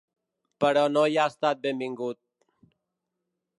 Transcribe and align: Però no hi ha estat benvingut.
Però 0.63 0.85
no 0.93 1.03
hi 1.09 1.19
ha 1.19 1.27
estat 1.33 1.61
benvingut. 1.67 2.21